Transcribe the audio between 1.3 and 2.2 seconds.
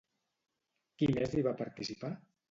hi va participar?